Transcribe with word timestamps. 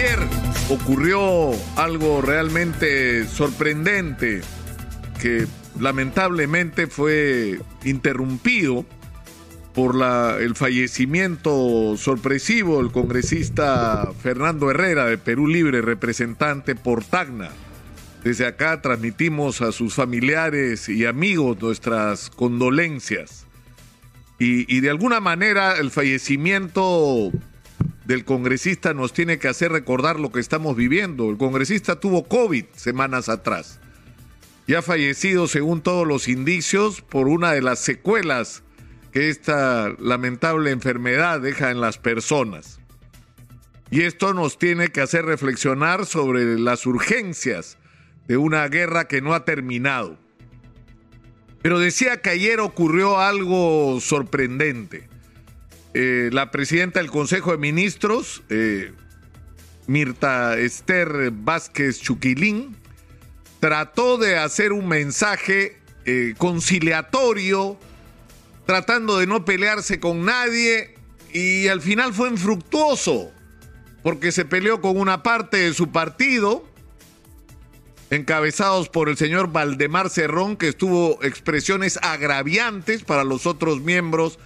Ayer 0.00 0.20
ocurrió 0.70 1.50
algo 1.76 2.22
realmente 2.22 3.26
sorprendente 3.26 4.40
que 5.20 5.46
lamentablemente 5.78 6.86
fue 6.86 7.60
interrumpido 7.84 8.86
por 9.74 9.96
el 10.40 10.56
fallecimiento 10.56 11.98
sorpresivo 11.98 12.82
del 12.82 12.92
congresista 12.92 14.10
Fernando 14.22 14.70
Herrera 14.70 15.04
de 15.04 15.18
Perú 15.18 15.46
Libre, 15.46 15.82
representante 15.82 16.74
por 16.74 17.04
Tacna. 17.04 17.50
Desde 18.24 18.46
acá 18.46 18.80
transmitimos 18.80 19.60
a 19.60 19.70
sus 19.70 19.92
familiares 19.92 20.88
y 20.88 21.04
amigos 21.04 21.60
nuestras 21.60 22.30
condolencias. 22.30 23.44
Y 24.38 24.80
de 24.80 24.88
alguna 24.88 25.20
manera 25.20 25.76
el 25.76 25.90
fallecimiento 25.90 27.30
del 28.10 28.24
congresista 28.24 28.92
nos 28.92 29.12
tiene 29.12 29.38
que 29.38 29.46
hacer 29.46 29.70
recordar 29.70 30.18
lo 30.18 30.32
que 30.32 30.40
estamos 30.40 30.74
viviendo. 30.74 31.30
El 31.30 31.36
congresista 31.36 32.00
tuvo 32.00 32.26
COVID 32.26 32.64
semanas 32.74 33.28
atrás. 33.28 33.78
Y 34.66 34.74
ha 34.74 34.82
fallecido, 34.82 35.46
según 35.46 35.80
todos 35.80 36.08
los 36.08 36.26
indicios, 36.26 37.02
por 37.02 37.28
una 37.28 37.52
de 37.52 37.62
las 37.62 37.78
secuelas 37.78 38.64
que 39.12 39.28
esta 39.28 39.94
lamentable 40.00 40.72
enfermedad 40.72 41.40
deja 41.40 41.70
en 41.70 41.80
las 41.80 41.98
personas. 41.98 42.80
Y 43.92 44.02
esto 44.02 44.34
nos 44.34 44.58
tiene 44.58 44.88
que 44.88 45.02
hacer 45.02 45.24
reflexionar 45.24 46.04
sobre 46.04 46.58
las 46.58 46.86
urgencias 46.86 47.78
de 48.26 48.38
una 48.38 48.66
guerra 48.66 49.06
que 49.06 49.22
no 49.22 49.34
ha 49.34 49.44
terminado. 49.44 50.18
Pero 51.62 51.78
decía 51.78 52.22
que 52.22 52.30
ayer 52.30 52.58
ocurrió 52.58 53.20
algo 53.20 54.00
sorprendente. 54.00 55.08
Eh, 55.92 56.30
la 56.32 56.52
presidenta 56.52 57.00
del 57.00 57.10
Consejo 57.10 57.50
de 57.50 57.58
Ministros, 57.58 58.42
eh, 58.48 58.92
Mirta 59.88 60.56
Esther 60.56 61.32
Vázquez 61.32 62.00
Chuquilín, 62.00 62.76
trató 63.58 64.16
de 64.16 64.38
hacer 64.38 64.72
un 64.72 64.86
mensaje 64.86 65.78
eh, 66.04 66.34
conciliatorio, 66.38 67.76
tratando 68.66 69.18
de 69.18 69.26
no 69.26 69.44
pelearse 69.44 69.98
con 69.98 70.24
nadie, 70.24 70.94
y 71.32 71.66
al 71.66 71.80
final 71.80 72.14
fue 72.14 72.28
infructuoso, 72.28 73.32
porque 74.04 74.30
se 74.30 74.44
peleó 74.44 74.80
con 74.80 74.96
una 74.96 75.24
parte 75.24 75.56
de 75.56 75.74
su 75.74 75.90
partido, 75.90 76.64
encabezados 78.10 78.88
por 78.88 79.08
el 79.08 79.16
señor 79.16 79.50
Valdemar 79.50 80.08
Cerrón, 80.08 80.56
que 80.56 80.68
estuvo 80.68 81.22
expresiones 81.24 81.98
agraviantes 82.00 83.02
para 83.02 83.24
los 83.24 83.44
otros 83.46 83.80
miembros 83.80 84.38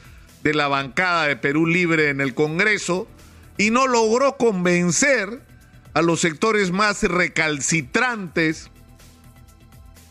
de 0.44 0.54
la 0.54 0.68
bancada 0.68 1.26
de 1.26 1.36
Perú 1.36 1.66
Libre 1.66 2.10
en 2.10 2.20
el 2.20 2.34
Congreso 2.34 3.08
y 3.56 3.70
no 3.70 3.88
logró 3.88 4.36
convencer 4.36 5.40
a 5.94 6.02
los 6.02 6.20
sectores 6.20 6.70
más 6.70 7.02
recalcitrantes 7.02 8.70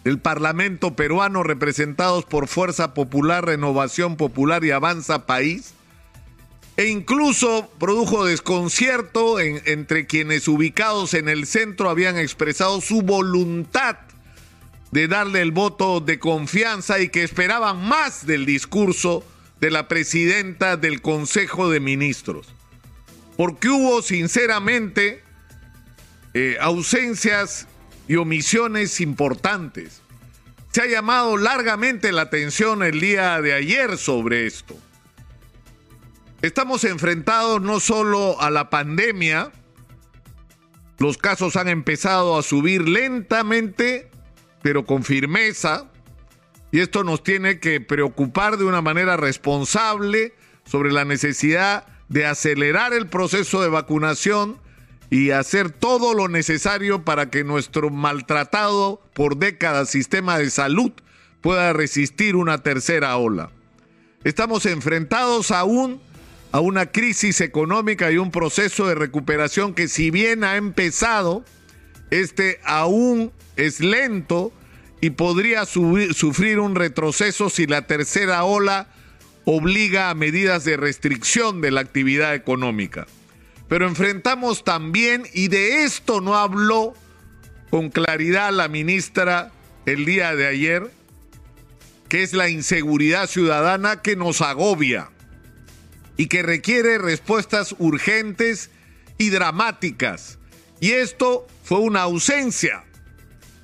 del 0.03 0.20
Parlamento 0.20 0.95
peruano 0.95 1.44
representados 1.44 2.25
por 2.25 2.48
Fuerza 2.48 2.94
Popular, 2.94 3.45
Renovación 3.45 4.17
Popular 4.17 4.66
y 4.66 4.72
Avanza 4.72 5.25
País, 5.25 5.75
e 6.78 6.88
incluso 6.88 7.70
produjo 7.80 8.25
desconcierto 8.25 9.40
entre 9.40 10.08
quienes 10.08 10.47
ubicados 10.47 11.14
en 11.14 11.30
el 11.30 11.45
centro 11.45 11.92
habían 11.92 12.18
expresado 12.18 12.81
su 12.81 13.03
voluntad 13.03 13.97
de 14.92 15.08
darle 15.08 15.42
el 15.42 15.52
voto 15.52 16.00
de 16.00 16.18
confianza 16.18 17.00
y 17.00 17.09
que 17.09 17.23
esperaban 17.23 17.88
más 17.88 18.25
del 18.25 18.47
discurso 18.47 19.23
de 19.64 19.72
la 19.72 19.88
presidenta 19.88 20.75
del 20.75 21.02
Consejo 21.02 21.69
de 21.69 21.80
Ministros, 21.80 22.53
porque 23.38 23.69
hubo 23.69 24.02
sinceramente 24.02 25.23
eh, 26.33 26.58
ausencias 26.59 27.69
y 28.09 28.17
omisiones 28.17 29.00
importantes. 29.00 30.02
Se 30.73 30.81
ha 30.81 30.86
llamado 30.88 31.38
largamente 31.38 32.11
la 32.11 32.23
atención 32.23 32.84
el 32.84 33.00
día 33.00 33.40
de 33.40 33.53
ayer 33.53 33.97
sobre 33.97 34.47
esto. 34.47 34.78
Estamos 36.41 36.84
enfrentados 36.84 37.62
no 37.62 37.80
solo 37.80 38.41
a 38.41 38.50
la 38.50 38.69
pandemia, 38.69 39.53
los 40.97 41.18
casos 41.18 41.56
han 41.56 41.69
empezado 41.69 42.38
a 42.38 42.44
subir 42.44 42.90
lentamente, 42.90 44.12
pero 44.62 44.85
con 44.85 45.06
firmeza. 45.06 45.90
Y 46.73 46.79
esto 46.79 47.03
nos 47.03 47.22
tiene 47.22 47.59
que 47.59 47.81
preocupar 47.81 48.57
de 48.57 48.66
una 48.66 48.81
manera 48.81 49.16
responsable 49.16 50.34
sobre 50.66 50.91
la 50.91 51.06
necesidad 51.06 51.85
de 52.09 52.25
acelerar 52.25 52.94
el 52.94 53.06
proceso 53.06 53.61
de 53.61 53.69
vacunación 53.69 54.57
y 55.12 55.29
hacer 55.29 55.69
todo 55.69 56.16
lo 56.16 56.29
necesario 56.29 57.06
para 57.06 57.29
que 57.29 57.44
nuestro 57.44 57.91
maltratado 57.91 59.03
por 59.13 59.38
décadas 59.38 59.91
sistema 59.91 60.39
de 60.39 60.50
salud 60.50 60.91
pueda 61.41 61.73
resistir 61.73 62.35
una 62.35 62.63
tercera 62.63 63.16
ola. 63.17 63.51
Estamos 64.23 64.66
enfrentados 64.66 65.51
aún 65.51 66.01
a 66.51 66.59
una 66.59 66.88
crisis 66.88 67.39
económica 67.41 68.12
y 68.12 68.17
un 68.17 68.31
proceso 68.31 68.88
de 68.88 68.95
recuperación 68.95 69.75
que 69.75 69.88
si 69.88 70.09
bien 70.09 70.44
ha 70.44 70.56
empezado, 70.56 71.45
este 72.09 72.59
aún 72.66 73.31
es 73.57 73.79
lento 73.79 74.51
y 75.03 75.09
podría 75.09 75.66
sufrir 75.66 76.59
un 76.59 76.75
retroceso 76.75 77.50
si 77.50 77.68
la 77.68 77.88
tercera 77.88 78.46
ola 78.46 78.88
obliga 79.44 80.09
a 80.09 80.16
medidas 80.16 80.64
de 80.64 80.78
restricción 80.78 81.59
de 81.59 81.72
la 81.72 81.81
actividad 81.81 82.34
económica. 82.34 83.06
Pero 83.68 83.86
enfrentamos 83.86 84.63
también, 84.63 85.24
y 85.34 85.50
de 85.50 85.84
esto 85.84 86.22
no 86.22 86.38
habló 86.38 86.94
con 87.69 87.90
claridad 87.90 88.53
la 88.53 88.69
ministra 88.69 89.52
el 89.86 90.06
día 90.06 90.38
de 90.38 90.47
ayer, 90.47 90.90
que 92.08 92.24
es 92.24 92.31
la 92.31 92.47
inseguridad 92.47 93.28
ciudadana 93.28 94.02
que 94.02 94.16
nos 94.16 94.40
agobia 94.40 95.09
y 96.16 96.28
que 96.28 96.44
requiere 96.44 96.97
respuestas 96.97 97.75
urgentes 97.78 98.69
y 99.18 99.31
dramáticas. 99.31 100.40
Y 100.80 100.92
esto 100.92 101.46
fue 101.62 101.80
una 101.80 102.03
ausencia 102.03 102.86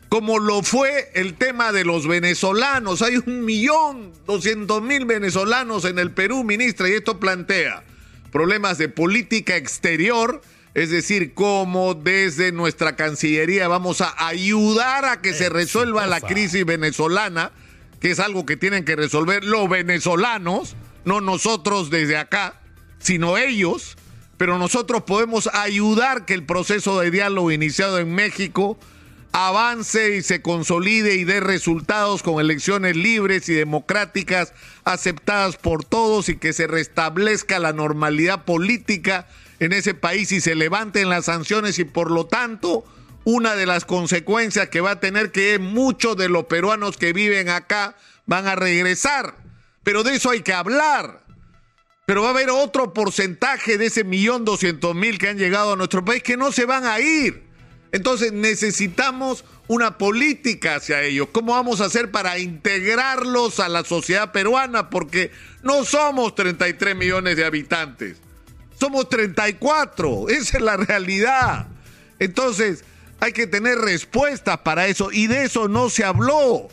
como 0.09 0.39
lo 0.39 0.63
fue 0.63 1.11
el 1.13 1.35
tema 1.35 1.71
de 1.71 1.85
los 1.85 2.07
venezolanos. 2.07 3.03
Hay 3.03 3.17
un 3.17 3.45
millón 3.45 4.11
doscientos 4.25 4.81
mil 4.81 5.05
venezolanos 5.05 5.85
en 5.85 5.99
el 5.99 6.11
Perú, 6.11 6.43
ministra, 6.43 6.89
y 6.89 6.93
esto 6.93 7.19
plantea 7.19 7.83
problemas 8.31 8.77
de 8.79 8.89
política 8.89 9.55
exterior, 9.55 10.41
es 10.73 10.89
decir, 10.89 11.33
cómo 11.33 11.93
desde 11.93 12.51
nuestra 12.51 12.95
Cancillería 12.95 13.67
vamos 13.67 14.01
a 14.01 14.27
ayudar 14.27 15.05
a 15.05 15.21
que 15.21 15.33
se 15.33 15.49
resuelva 15.49 16.07
la 16.07 16.21
crisis 16.21 16.65
venezolana, 16.65 17.51
que 17.99 18.11
es 18.11 18.19
algo 18.19 18.45
que 18.45 18.57
tienen 18.57 18.85
que 18.85 18.95
resolver 18.95 19.43
los 19.43 19.69
venezolanos, 19.69 20.75
no 21.05 21.21
nosotros 21.21 21.89
desde 21.89 22.17
acá, 22.17 22.61
sino 22.99 23.37
ellos, 23.37 23.97
pero 24.37 24.57
nosotros 24.57 25.03
podemos 25.03 25.49
ayudar 25.53 26.25
que 26.25 26.33
el 26.33 26.45
proceso 26.45 26.99
de 26.99 27.11
diálogo 27.11 27.51
iniciado 27.51 27.99
en 27.99 28.13
México 28.13 28.79
avance 29.31 30.15
y 30.15 30.21
se 30.21 30.41
consolide 30.41 31.15
y 31.15 31.23
dé 31.23 31.39
resultados 31.39 32.23
con 32.23 32.39
elecciones 32.39 32.95
libres 32.95 33.47
y 33.49 33.53
democráticas 33.53 34.53
aceptadas 34.83 35.57
por 35.57 35.85
todos 35.85 36.29
y 36.29 36.37
que 36.37 36.53
se 36.53 36.67
restablezca 36.67 37.59
la 37.59 37.73
normalidad 37.73 38.45
política 38.45 39.27
en 39.59 39.73
ese 39.73 39.93
país 39.93 40.31
y 40.31 40.41
se 40.41 40.55
levanten 40.55 41.09
las 41.09 41.25
sanciones 41.25 41.79
y 41.79 41.83
por 41.83 42.11
lo 42.11 42.25
tanto 42.25 42.85
una 43.25 43.55
de 43.55 43.65
las 43.65 43.85
consecuencias 43.85 44.69
que 44.69 44.81
va 44.81 44.91
a 44.91 44.99
tener 44.99 45.31
que 45.31 45.59
muchos 45.59 46.17
de 46.17 46.29
los 46.29 46.45
peruanos 46.45 46.97
que 46.97 47.13
viven 47.13 47.49
acá 47.49 47.95
van 48.25 48.47
a 48.47 48.55
regresar. 48.55 49.35
Pero 49.83 50.03
de 50.03 50.15
eso 50.15 50.31
hay 50.31 50.41
que 50.41 50.53
hablar. 50.53 51.23
Pero 52.05 52.23
va 52.23 52.29
a 52.29 52.31
haber 52.31 52.49
otro 52.49 52.93
porcentaje 52.93 53.77
de 53.77 53.87
ese 53.87 54.03
millón 54.03 54.45
doscientos 54.45 54.95
mil 54.95 55.19
que 55.19 55.29
han 55.29 55.37
llegado 55.37 55.73
a 55.73 55.75
nuestro 55.75 56.03
país 56.03 56.23
que 56.23 56.37
no 56.37 56.51
se 56.51 56.65
van 56.65 56.85
a 56.85 56.99
ir. 56.99 57.48
Entonces 57.91 58.31
necesitamos 58.31 59.43
una 59.67 59.97
política 59.97 60.75
hacia 60.75 61.01
ellos. 61.03 61.29
¿Cómo 61.31 61.53
vamos 61.53 61.81
a 61.81 61.85
hacer 61.85 62.11
para 62.11 62.37
integrarlos 62.39 63.59
a 63.59 63.69
la 63.69 63.83
sociedad 63.83 64.31
peruana? 64.31 64.89
Porque 64.89 65.31
no 65.63 65.85
somos 65.85 66.35
33 66.35 66.95
millones 66.95 67.37
de 67.37 67.45
habitantes, 67.45 68.17
somos 68.79 69.09
34, 69.09 70.29
esa 70.29 70.57
es 70.57 70.63
la 70.63 70.77
realidad. 70.77 71.67
Entonces 72.19 72.83
hay 73.19 73.33
que 73.33 73.47
tener 73.47 73.77
respuestas 73.77 74.59
para 74.59 74.87
eso 74.87 75.11
y 75.11 75.27
de 75.27 75.43
eso 75.43 75.67
no 75.67 75.89
se 75.89 76.03
habló. 76.03 76.69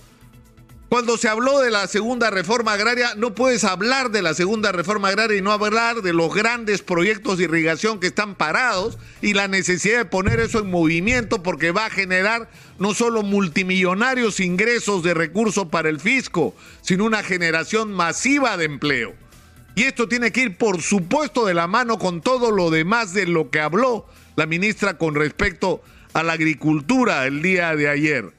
Cuando 0.88 1.18
se 1.18 1.28
habló 1.28 1.58
de 1.58 1.72
la 1.72 1.88
segunda 1.88 2.30
reforma 2.30 2.74
agraria, 2.74 3.16
no 3.16 3.34
puedes 3.34 3.64
hablar 3.64 4.12
de 4.12 4.22
la 4.22 4.34
segunda 4.34 4.70
reforma 4.70 5.08
agraria 5.08 5.36
y 5.36 5.42
no 5.42 5.50
hablar 5.50 6.00
de 6.00 6.12
los 6.12 6.32
grandes 6.32 6.80
proyectos 6.80 7.38
de 7.38 7.44
irrigación 7.44 7.98
que 7.98 8.06
están 8.06 8.36
parados 8.36 8.96
y 9.20 9.34
la 9.34 9.48
necesidad 9.48 9.98
de 9.98 10.04
poner 10.04 10.38
eso 10.38 10.60
en 10.60 10.70
movimiento 10.70 11.42
porque 11.42 11.72
va 11.72 11.86
a 11.86 11.90
generar 11.90 12.48
no 12.78 12.94
solo 12.94 13.24
multimillonarios 13.24 14.38
ingresos 14.38 15.02
de 15.02 15.14
recursos 15.14 15.66
para 15.66 15.88
el 15.88 15.98
fisco, 15.98 16.54
sino 16.82 17.04
una 17.04 17.24
generación 17.24 17.92
masiva 17.92 18.56
de 18.56 18.66
empleo. 18.66 19.14
Y 19.74 19.82
esto 19.82 20.06
tiene 20.06 20.30
que 20.30 20.42
ir, 20.42 20.56
por 20.56 20.80
supuesto, 20.82 21.46
de 21.46 21.54
la 21.54 21.66
mano 21.66 21.98
con 21.98 22.20
todo 22.20 22.52
lo 22.52 22.70
demás 22.70 23.12
de 23.12 23.26
lo 23.26 23.50
que 23.50 23.58
habló 23.58 24.06
la 24.36 24.46
ministra 24.46 24.96
con 24.98 25.16
respecto 25.16 25.82
a 26.12 26.22
la 26.22 26.34
agricultura 26.34 27.26
el 27.26 27.42
día 27.42 27.74
de 27.74 27.88
ayer. 27.88 28.32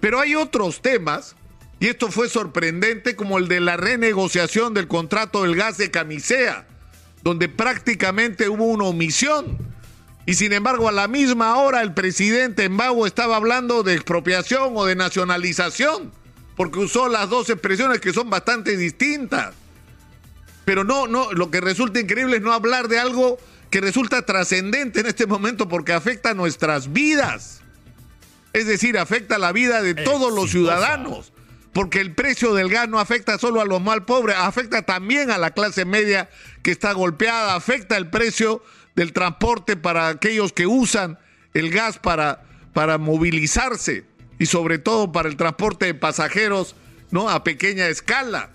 Pero 0.00 0.18
hay 0.18 0.34
otros 0.34 0.82
temas, 0.82 1.36
y 1.82 1.88
esto 1.88 2.12
fue 2.12 2.28
sorprendente, 2.28 3.16
como 3.16 3.38
el 3.38 3.48
de 3.48 3.58
la 3.58 3.76
renegociación 3.76 4.72
del 4.72 4.86
contrato 4.86 5.42
del 5.42 5.56
gas 5.56 5.78
de 5.78 5.90
camisea, 5.90 6.64
donde 7.24 7.48
prácticamente 7.48 8.48
hubo 8.48 8.66
una 8.66 8.84
omisión. 8.84 9.58
Y 10.24 10.34
sin 10.34 10.52
embargo, 10.52 10.88
a 10.88 10.92
la 10.92 11.08
misma 11.08 11.56
hora 11.56 11.82
el 11.82 11.92
presidente 11.92 12.62
Embagua 12.62 13.08
estaba 13.08 13.34
hablando 13.34 13.82
de 13.82 13.94
expropiación 13.94 14.74
o 14.76 14.84
de 14.84 14.94
nacionalización, 14.94 16.12
porque 16.56 16.78
usó 16.78 17.08
las 17.08 17.28
dos 17.28 17.50
expresiones 17.50 17.98
que 17.98 18.12
son 18.12 18.30
bastante 18.30 18.76
distintas. 18.76 19.52
Pero 20.64 20.84
no, 20.84 21.08
no, 21.08 21.32
lo 21.32 21.50
que 21.50 21.60
resulta 21.60 21.98
increíble 21.98 22.36
es 22.36 22.42
no 22.42 22.52
hablar 22.52 22.86
de 22.86 23.00
algo 23.00 23.38
que 23.70 23.80
resulta 23.80 24.24
trascendente 24.24 25.00
en 25.00 25.06
este 25.06 25.26
momento 25.26 25.68
porque 25.68 25.92
afecta 25.92 26.32
nuestras 26.32 26.92
vidas. 26.92 27.60
Es 28.52 28.68
decir, 28.68 28.98
afecta 28.98 29.36
la 29.36 29.50
vida 29.50 29.82
de 29.82 29.96
todos 29.96 30.32
los 30.32 30.48
ciudadanos. 30.48 31.32
Porque 31.72 32.00
el 32.00 32.14
precio 32.14 32.52
del 32.54 32.68
gas 32.68 32.88
no 32.88 32.98
afecta 32.98 33.38
solo 33.38 33.60
a 33.60 33.64
los 33.64 33.80
mal 33.80 34.04
pobres, 34.04 34.36
afecta 34.38 34.82
también 34.82 35.30
a 35.30 35.38
la 35.38 35.52
clase 35.52 35.84
media 35.84 36.28
que 36.62 36.70
está 36.70 36.92
golpeada, 36.92 37.54
afecta 37.54 37.96
el 37.96 38.10
precio 38.10 38.62
del 38.94 39.12
transporte 39.12 39.76
para 39.76 40.08
aquellos 40.08 40.52
que 40.52 40.66
usan 40.66 41.18
el 41.54 41.70
gas 41.70 41.98
para, 41.98 42.44
para 42.74 42.98
movilizarse 42.98 44.04
y 44.38 44.46
sobre 44.46 44.78
todo 44.78 45.12
para 45.12 45.28
el 45.28 45.36
transporte 45.36 45.86
de 45.86 45.94
pasajeros 45.94 46.74
¿no? 47.10 47.30
a 47.30 47.44
pequeña 47.44 47.86
escala. 47.88 48.50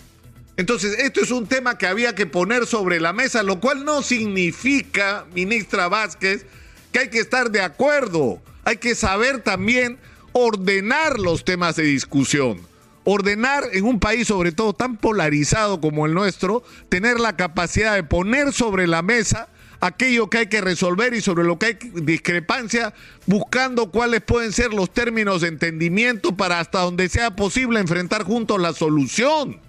Entonces, 0.58 0.98
esto 1.00 1.22
es 1.22 1.30
un 1.30 1.48
tema 1.48 1.78
que 1.78 1.86
había 1.86 2.16
que 2.16 2.26
poner 2.26 2.66
sobre 2.66 3.00
la 3.00 3.14
mesa, 3.14 3.44
lo 3.44 3.60
cual 3.60 3.86
no 3.86 4.02
significa, 4.02 5.26
ministra 5.34 5.88
Vázquez, 5.88 6.46
que 6.92 7.00
hay 7.00 7.10
que 7.10 7.20
estar 7.20 7.52
de 7.52 7.62
acuerdo. 7.62 8.42
Hay 8.64 8.78
que 8.78 8.96
saber 8.96 9.42
también 9.42 10.00
ordenar 10.34 11.20
los 11.20 11.46
temas 11.46 11.76
de 11.76 11.84
discusión. 11.84 12.60
Ordenar 13.10 13.64
en 13.72 13.86
un 13.86 14.02
país 14.02 14.28
sobre 14.28 14.52
todo 14.52 14.74
tan 14.74 14.98
polarizado 14.98 15.80
como 15.80 16.06
el 16.06 16.14
nuestro, 16.14 16.64
tener 16.90 17.22
la 17.22 17.38
capacidad 17.38 17.96
de 17.96 18.04
poner 18.04 18.52
sobre 18.52 18.86
la 18.86 19.02
mesa 19.02 19.48
aquello 19.80 20.30
que 20.30 20.40
hay 20.40 20.48
que 20.48 20.60
resolver 20.60 21.14
y 21.14 21.22
sobre 21.22 21.46
lo 21.46 21.58
que 21.58 21.66
hay 21.68 21.78
discrepancia, 22.02 22.94
buscando 23.28 23.92
cuáles 23.92 24.22
pueden 24.22 24.52
ser 24.52 24.74
los 24.74 24.92
términos 24.92 25.42
de 25.42 25.48
entendimiento 25.50 26.36
para 26.36 26.60
hasta 26.60 26.80
donde 26.80 27.08
sea 27.08 27.36
posible 27.36 27.80
enfrentar 27.80 28.24
juntos 28.24 28.60
la 28.60 28.74
solución 28.74 29.62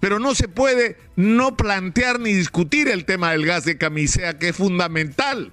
pero 0.00 0.18
no 0.18 0.34
se 0.34 0.48
puede 0.48 0.96
no 1.16 1.56
plantear 1.56 2.20
ni 2.20 2.32
discutir 2.32 2.88
el 2.88 3.04
tema 3.04 3.32
del 3.32 3.46
gas 3.46 3.64
de 3.64 3.78
camisea, 3.78 4.38
que 4.38 4.50
es 4.50 4.56
fundamental. 4.56 5.52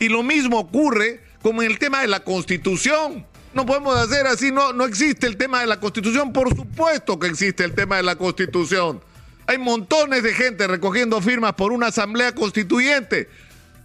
Y 0.00 0.08
lo 0.08 0.22
mismo 0.22 0.58
ocurre 0.58 1.20
como 1.42 1.62
en 1.62 1.70
el 1.70 1.78
tema 1.78 2.00
de 2.00 2.08
la 2.08 2.20
constitución. 2.20 3.26
No 3.56 3.64
podemos 3.64 3.96
hacer 3.96 4.26
así, 4.26 4.52
no, 4.52 4.74
no 4.74 4.84
existe 4.84 5.26
el 5.26 5.38
tema 5.38 5.62
de 5.62 5.66
la 5.66 5.80
constitución, 5.80 6.30
por 6.30 6.54
supuesto 6.54 7.18
que 7.18 7.28
existe 7.28 7.64
el 7.64 7.74
tema 7.74 7.96
de 7.96 8.02
la 8.02 8.16
constitución. 8.16 9.00
Hay 9.46 9.56
montones 9.56 10.22
de 10.22 10.34
gente 10.34 10.66
recogiendo 10.66 11.22
firmas 11.22 11.54
por 11.54 11.72
una 11.72 11.86
asamblea 11.86 12.34
constituyente, 12.34 13.30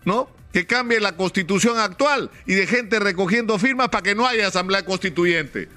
¿no? 0.03 0.29
Que 0.51 0.67
cambie 0.67 0.99
la 0.99 1.15
constitución 1.15 1.79
actual 1.79 2.29
y 2.45 2.55
de 2.55 2.67
gente 2.67 2.99
recogiendo 2.99 3.57
firmas 3.57 3.87
para 3.87 4.03
que 4.03 4.13
no 4.13 4.27
haya 4.27 4.45
asamblea 4.45 4.83
constituyente. 4.83 5.69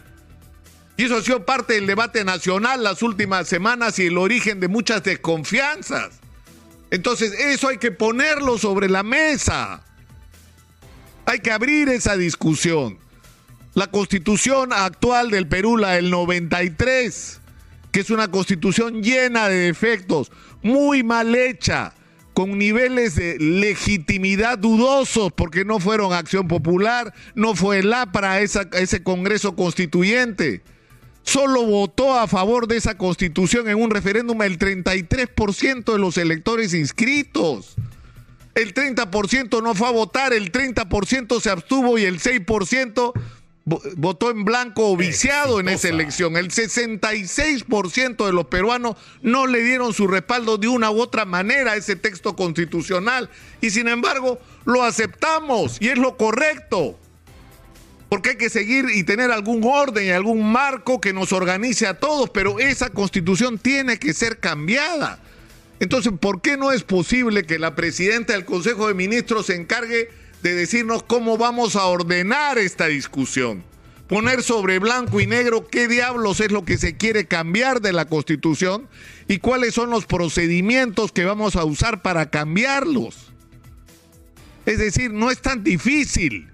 Y 0.97 1.05
eso 1.05 1.19
ha 1.19 1.23
sido 1.23 1.47
parte 1.47 1.75
del 1.75 1.87
debate 1.87 2.25
nacional 2.25 2.83
las 2.83 3.01
últimas 3.01 3.47
semanas 3.47 3.97
y 4.01 4.07
el 4.07 4.19
origen 4.19 4.59
de 4.59 4.67
muchas 4.67 5.05
desconfianzas. 5.05 6.15
Entonces, 6.91 7.33
eso 7.33 7.69
hay 7.69 7.79
que 7.79 7.93
ponerlo 7.93 8.59
sobre 8.59 8.89
la 8.89 9.05
mesa. 9.05 9.85
Hay 11.27 11.39
que 11.39 11.53
abrir 11.53 11.91
esa 11.91 12.17
discusión. 12.17 12.99
La 13.75 13.89
constitución 13.89 14.73
actual 14.73 15.31
del 15.31 15.49
Perú, 15.49 15.77
la 15.77 15.93
del 15.93 16.11
93, 16.11 17.41
que 17.91 18.01
es 18.01 18.11
una 18.11 18.29
constitución 18.29 19.03
llena 19.03 19.49
de 19.49 19.57
defectos, 19.57 20.31
muy 20.63 21.03
mal 21.03 21.35
hecha, 21.35 21.93
con 22.35 22.59
niveles 22.59 23.17
de 23.17 23.39
legitimidad 23.39 24.59
dudosos, 24.59 25.33
porque 25.33 25.65
no 25.65 25.81
fueron 25.81 26.13
acción 26.13 26.47
popular, 26.47 27.13
no 27.35 27.55
fue 27.55 27.83
la 27.83 28.13
para 28.13 28.41
ese 28.41 29.03
Congreso 29.03 29.57
Constituyente 29.57 30.63
solo 31.25 31.65
votó 31.65 32.19
a 32.19 32.29
favor 32.29 32.69
de 32.69 32.77
esa 32.77 32.97
constitución 32.97 33.69
en 33.69 33.83
un 33.83 33.91
referéndum 33.91 34.41
el 34.43 34.59
33% 34.59 35.93
de 35.93 35.99
los 35.99 36.19
electores 36.19 36.75
inscritos. 36.75 37.75
El 38.55 38.73
30% 38.73 39.63
no 39.63 39.75
fue 39.75 39.89
a 39.89 39.91
votar, 39.91 40.33
el 40.33 40.53
30% 40.53 41.41
se 41.41 41.51
abstuvo 41.51 41.99
y 41.99 42.05
el 42.05 42.21
6% 42.21 43.13
votó 43.65 44.31
en 44.31 44.45
blanco 44.45 44.91
o 44.91 44.97
viciado 44.97 45.59
en 45.59 45.69
esa 45.69 45.89
elección. 45.89 46.37
El 46.37 46.51
66% 46.51 48.27
de 48.27 48.33
los 48.33 48.47
peruanos 48.47 48.97
no 49.23 49.47
le 49.47 49.63
dieron 49.63 49.95
su 49.95 50.07
respaldo 50.07 50.59
de 50.59 50.69
una 50.69 50.91
u 50.91 51.01
otra 51.01 51.25
manera 51.25 51.73
a 51.73 51.77
ese 51.77 51.97
texto 51.97 52.37
constitucional 52.37 53.31
y 53.61 53.71
sin 53.71 53.89
embargo 53.89 54.39
lo 54.67 54.83
aceptamos 54.83 55.79
y 55.81 55.89
es 55.89 55.99
lo 55.99 56.17
correcto 56.17 56.99
porque 58.15 58.31
hay 58.31 58.37
que 58.37 58.51
seguir 58.51 58.87
y 58.95 59.03
tener 59.03 59.33
algún 59.33 59.65
orden 59.65 60.07
y 60.07 60.11
algún 60.11 60.53
marco 60.53 61.01
que 61.01 61.13
nos 61.13 61.33
organice 61.33 61.89
a 61.89 61.99
todos, 61.99 62.31
pero 62.31 62.61
esa 62.61 62.91
constitución 62.91 63.59
tiene 63.59 63.99
que 63.99 64.13
ser 64.13 64.39
cambiada. 64.39 65.19
Entonces, 65.81 66.13
¿por 66.21 66.41
qué 66.41 66.57
no 66.57 66.71
es 66.71 66.85
posible 66.85 67.45
que 67.45 67.59
la 67.59 67.75
presidenta 67.75 68.35
del 68.35 68.45
Consejo 68.45 68.87
de 68.87 68.95
Ministros 68.95 69.47
se 69.47 69.57
encargue 69.57 70.11
de 70.45 70.55
decirnos 70.55 71.03
cómo 71.03 71.39
vamos 71.39 71.75
a 71.75 71.87
ordenar 71.87 72.59
esta 72.59 72.87
discusión? 72.87 73.65
Poner 74.07 74.43
sobre 74.43 74.79
blanco 74.79 75.19
y 75.19 75.27
negro 75.27 75.67
qué 75.67 75.89
diablos 75.89 76.39
es 76.41 76.53
lo 76.53 76.67
que 76.67 76.77
se 76.77 76.99
quiere 76.99 77.25
cambiar 77.25 77.81
de 77.81 77.95
la 77.95 78.05
constitución 78.05 78.87
y 79.27 79.39
cuáles 79.39 79.73
son 79.73 79.89
los 79.89 80.05
procedimientos 80.05 81.13
que 81.13 81.25
vamos 81.25 81.57
a 81.57 81.65
usar 81.65 82.03
para 82.03 82.29
cambiarlos. 82.29 83.33
Es 84.67 84.79
decir, 84.79 85.15
no 85.15 85.31
es 85.31 85.41
tan 85.41 85.65
difícil 85.65 86.51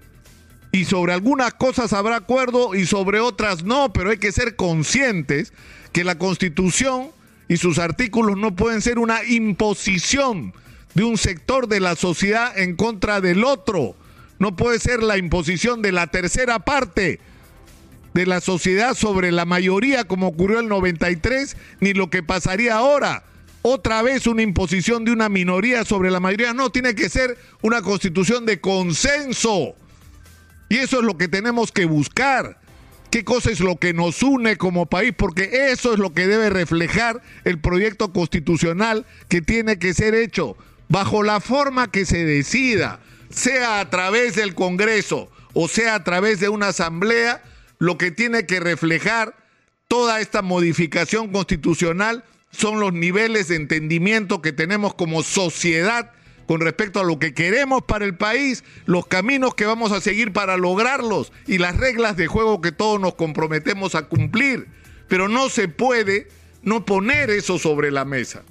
y 0.71 0.85
sobre 0.85 1.11
algunas 1.11 1.53
cosas 1.53 1.91
habrá 1.91 2.15
acuerdo 2.15 2.73
y 2.75 2.85
sobre 2.85 3.19
otras 3.19 3.65
no, 3.65 3.91
pero 3.91 4.11
hay 4.11 4.19
que 4.19 4.31
ser 4.31 4.55
conscientes 4.55 5.51
que 5.91 6.05
la 6.05 6.17
Constitución 6.17 7.11
y 7.49 7.57
sus 7.57 7.77
artículos 7.77 8.37
no 8.37 8.55
pueden 8.55 8.81
ser 8.81 8.99
una 8.99 9.21
imposición 9.25 10.53
de 10.93 11.03
un 11.03 11.17
sector 11.17 11.67
de 11.67 11.79
la 11.79 11.95
sociedad 11.95 12.57
en 12.57 12.75
contra 12.75 13.21
del 13.21 13.43
otro. 13.43 13.95
No 14.39 14.55
puede 14.55 14.79
ser 14.79 15.03
la 15.03 15.17
imposición 15.17 15.81
de 15.81 15.91
la 15.91 16.07
tercera 16.07 16.59
parte 16.59 17.19
de 18.13 18.25
la 18.25 18.41
sociedad 18.41 18.93
sobre 18.93 19.31
la 19.31 19.45
mayoría 19.45 20.03
como 20.03 20.27
ocurrió 20.27 20.59
en 20.59 20.65
el 20.65 20.69
93, 20.69 21.55
ni 21.79 21.93
lo 21.93 22.09
que 22.09 22.23
pasaría 22.23 22.75
ahora. 22.75 23.23
Otra 23.61 24.01
vez 24.01 24.25
una 24.25 24.41
imposición 24.41 25.05
de 25.05 25.11
una 25.11 25.29
minoría 25.29 25.85
sobre 25.85 26.09
la 26.09 26.19
mayoría. 26.19 26.53
No, 26.53 26.71
tiene 26.71 26.95
que 26.95 27.09
ser 27.09 27.37
una 27.61 27.81
constitución 27.81 28.45
de 28.45 28.59
consenso 28.59 29.75
y 30.71 30.77
eso 30.77 30.99
es 30.99 31.03
lo 31.03 31.17
que 31.17 31.27
tenemos 31.27 31.73
que 31.73 31.83
buscar. 31.83 32.57
¿Qué 33.11 33.25
cosa 33.25 33.51
es 33.51 33.59
lo 33.59 33.75
que 33.75 33.93
nos 33.93 34.23
une 34.23 34.55
como 34.55 34.85
país? 34.85 35.13
Porque 35.15 35.69
eso 35.69 35.91
es 35.91 35.99
lo 35.99 36.13
que 36.13 36.27
debe 36.27 36.49
reflejar 36.49 37.21
el 37.43 37.59
proyecto 37.59 38.13
constitucional 38.13 39.05
que 39.27 39.41
tiene 39.41 39.79
que 39.79 39.93
ser 39.93 40.15
hecho 40.15 40.55
bajo 40.91 41.23
la 41.23 41.39
forma 41.39 41.89
que 41.89 42.05
se 42.05 42.25
decida, 42.25 42.99
sea 43.29 43.79
a 43.79 43.89
través 43.89 44.35
del 44.35 44.53
Congreso 44.53 45.31
o 45.53 45.67
sea 45.67 45.95
a 45.95 46.03
través 46.03 46.39
de 46.39 46.49
una 46.49 46.69
asamblea, 46.69 47.41
lo 47.79 47.97
que 47.97 48.11
tiene 48.11 48.45
que 48.45 48.59
reflejar 48.59 49.35
toda 49.87 50.19
esta 50.19 50.41
modificación 50.41 51.31
constitucional 51.31 52.23
son 52.51 52.79
los 52.79 52.93
niveles 52.93 53.47
de 53.47 53.55
entendimiento 53.55 54.41
que 54.41 54.51
tenemos 54.51 54.93
como 54.93 55.23
sociedad 55.23 56.11
con 56.45 56.59
respecto 56.59 56.99
a 56.99 57.03
lo 57.05 57.19
que 57.19 57.33
queremos 57.33 57.83
para 57.83 58.03
el 58.03 58.17
país, 58.17 58.63
los 58.85 59.07
caminos 59.07 59.55
que 59.55 59.65
vamos 59.65 59.93
a 59.93 60.01
seguir 60.01 60.33
para 60.33 60.57
lograrlos 60.57 61.31
y 61.47 61.57
las 61.57 61.77
reglas 61.77 62.17
de 62.17 62.27
juego 62.27 62.59
que 62.59 62.73
todos 62.73 62.99
nos 62.99 63.15
comprometemos 63.15 63.95
a 63.95 64.03
cumplir. 64.09 64.67
Pero 65.07 65.29
no 65.29 65.47
se 65.47 65.69
puede 65.69 66.27
no 66.61 66.85
poner 66.85 67.29
eso 67.29 67.57
sobre 67.57 67.91
la 67.91 68.03
mesa. 68.03 68.43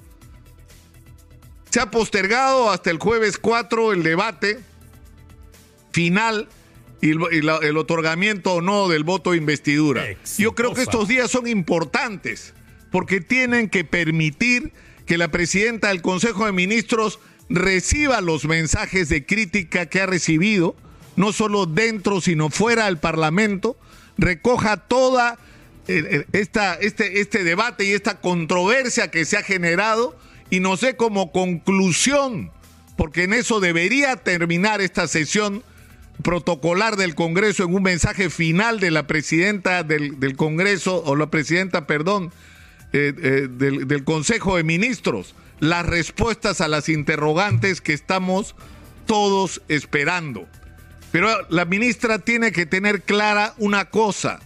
Se 1.71 1.79
ha 1.79 1.89
postergado 1.89 2.69
hasta 2.69 2.91
el 2.91 2.99
jueves 2.99 3.37
4 3.37 3.93
el 3.93 4.03
debate 4.03 4.59
final 5.93 6.49
y, 7.01 7.11
el, 7.11 7.77
otorgamiento 7.77 8.55
o 8.55 8.61
no 8.61 8.89
del 8.89 9.05
voto 9.05 9.31
de 9.31 9.37
investidura. 9.37 10.03
Yo 10.37 10.53
creo 10.53 10.73
que 10.73 10.81
estos 10.81 11.07
días 11.07 11.31
son 11.31 11.47
importantes 11.47 12.53
porque 12.91 13.21
tienen 13.21 13.69
que 13.69 13.85
permitir 13.85 14.73
que 15.05 15.17
la 15.17 15.29
presidenta 15.29 15.87
del 15.87 16.01
Consejo 16.01 16.45
de 16.45 16.51
Ministros 16.51 17.19
reciba 17.49 18.19
los 18.19 18.43
mensajes 18.43 19.07
de 19.07 19.25
crítica 19.25 19.85
que 19.85 20.01
ha 20.01 20.05
recibido, 20.05 20.75
no 21.15 21.31
solo 21.31 21.67
dentro, 21.67 22.19
sino 22.19 22.49
fuera 22.49 22.85
del 22.85 22.97
Parlamento, 22.97 23.77
recoja 24.17 24.75
toda 24.75 25.39
eh, 25.87 26.03
eh, 26.05 26.25
esta, 26.33 26.73
este, 26.75 27.21
este 27.21 27.45
debate 27.45 27.85
y 27.85 27.93
esta 27.93 28.19
controversia 28.19 29.09
que 29.09 29.23
se 29.23 29.37
ha 29.37 29.41
generado 29.41 30.17
y 30.51 30.59
nos 30.59 30.81
dé 30.81 30.95
como 30.95 31.31
conclusión 31.31 32.51
porque 33.01 33.23
en 33.23 33.33
eso 33.33 33.59
debería 33.59 34.15
terminar 34.15 34.79
esta 34.79 35.07
sesión 35.07 35.63
protocolar 36.21 36.97
del 36.97 37.15
Congreso 37.15 37.63
en 37.63 37.73
un 37.73 37.81
mensaje 37.81 38.29
final 38.29 38.79
de 38.79 38.91
la 38.91 39.07
presidenta 39.07 39.81
del, 39.81 40.35
Congreso, 40.35 41.01
o 41.03 41.15
la 41.15 41.31
presidenta, 41.31 41.87
perdón, 41.87 42.31
eh, 42.93 43.11
eh, 43.17 43.47
del 43.49 44.03
Consejo 44.03 44.57
de 44.57 44.63
Ministros, 44.63 45.33
las 45.59 45.83
respuestas 45.83 46.61
a 46.61 46.67
las 46.67 46.89
interrogantes 46.89 47.81
que 47.81 47.93
estamos 47.93 48.55
todos 49.07 49.63
esperando. 49.67 50.47
Pero 51.11 51.27
la 51.49 51.65
ministra 51.65 52.19
tiene 52.19 52.51
que 52.51 52.67
tener 52.67 53.01
clara 53.01 53.55
una 53.57 53.85
cosa, 53.85 54.41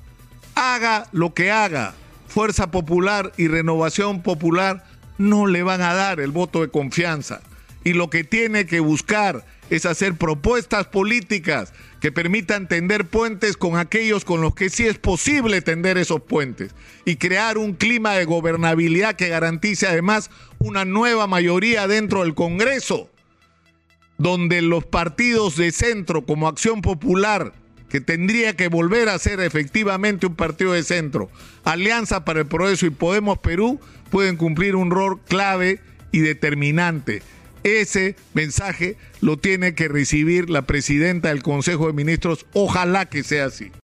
haga 0.56 1.08
lo 1.12 1.34
que 1.34 1.52
haga, 1.52 1.94
Fuerza 2.30 2.72
Popular 2.72 3.34
y 3.36 3.50
Renovación 3.50 4.22
Popular 4.24 4.86
no 5.18 5.48
le 5.48 5.64
van 5.64 5.82
a 5.82 5.94
dar 5.94 6.20
el 6.20 6.32
voto 6.32 6.62
de 6.62 6.70
confianza. 6.70 7.42
Y 7.84 7.94
lo 7.94 8.10
que 8.10 8.24
tiene 8.24 8.66
que 8.66 8.80
buscar 8.80 9.46
es 9.70 9.86
hacer 9.86 10.16
propuestas 10.16 10.88
políticas 10.88 11.74
que 12.00 12.12
permitan 12.12 12.68
tender 12.68 13.06
puentes 13.08 13.58
con 13.58 13.78
aquellos 13.78 14.26
con 14.26 14.42
los 14.42 14.54
que 14.54 14.70
sí 14.70 14.86
es 14.86 14.98
posible 14.98 15.62
tender 15.62 15.98
esos 15.98 16.22
puentes 16.22 16.76
y 17.04 17.16
crear 17.16 17.58
un 17.58 17.74
clima 17.74 18.14
de 18.14 18.26
gobernabilidad 18.26 19.16
que 19.16 19.30
garantice 19.30 19.88
además 19.88 20.30
una 20.60 20.86
nueva 20.86 21.28
mayoría 21.28 21.88
dentro 21.88 22.22
del 22.22 22.36
Congreso, 22.36 23.10
donde 24.18 24.62
los 24.62 24.86
partidos 24.86 25.56
de 25.56 25.72
centro 25.72 26.26
como 26.26 26.48
Acción 26.48 26.82
Popular, 26.82 27.54
que 27.90 28.02
tendría 28.02 28.56
que 28.56 28.68
volver 28.68 29.10
a 29.10 29.20
ser 29.20 29.40
efectivamente 29.40 30.28
un 30.28 30.36
partido 30.36 30.74
de 30.74 30.84
centro, 30.84 31.30
Alianza 31.64 32.26
para 32.26 32.42
el 32.42 32.46
Progreso 32.46 32.86
y 32.86 32.92
Podemos 32.92 33.40
Perú, 33.40 33.80
pueden 34.16 34.38
cumplir 34.38 34.78
un 34.78 34.92
rol 34.92 35.20
clave 35.28 35.82
y 36.14 36.20
determinante 36.20 37.22
ese 37.66 38.16
mensaje 38.34 38.96
lo 39.20 39.36
tiene 39.36 39.76
que 39.76 39.90
recibir 39.90 40.50
la 40.50 40.62
presidenta 40.62 41.28
del 41.28 41.44
Consejo 41.44 41.88
de 41.88 41.92
Ministros. 41.92 42.46
Ojalá 42.54 43.08
que 43.08 43.24
sea 43.24 43.48
así. 43.48 43.72